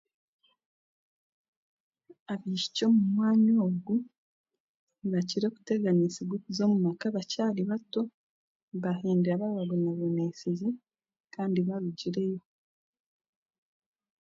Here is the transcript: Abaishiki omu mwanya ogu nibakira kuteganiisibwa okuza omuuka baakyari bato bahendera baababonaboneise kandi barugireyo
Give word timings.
Abaishiki 2.33 2.81
omu 2.87 3.03
mwanya 3.13 3.53
ogu 3.67 3.95
nibakira 4.99 5.47
kuteganiisibwa 5.55 6.33
okuza 6.37 6.61
omuuka 6.71 7.07
baakyari 7.15 7.61
bato 7.71 8.01
bahendera 8.83 9.41
baababonaboneise 9.41 10.49
kandi 11.33 11.59
barugireyo 11.67 12.41